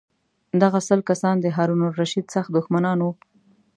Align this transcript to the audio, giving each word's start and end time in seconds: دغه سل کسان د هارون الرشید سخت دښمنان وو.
دغه 0.61 0.79
سل 0.87 0.99
کسان 1.09 1.35
د 1.41 1.45
هارون 1.55 1.81
الرشید 1.89 2.25
سخت 2.35 2.49
دښمنان 2.57 2.97
وو. 3.01 3.11